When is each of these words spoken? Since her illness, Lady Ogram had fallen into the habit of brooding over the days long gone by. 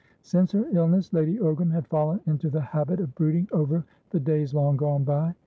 Since 0.23 0.53
her 0.53 0.65
illness, 0.71 1.13
Lady 1.13 1.37
Ogram 1.37 1.69
had 1.71 1.85
fallen 1.85 2.21
into 2.25 2.49
the 2.49 2.59
habit 2.61 2.99
of 2.99 3.13
brooding 3.13 3.47
over 3.51 3.83
the 4.09 4.19
days 4.19 4.51
long 4.51 4.75
gone 4.75 5.03
by. 5.03 5.35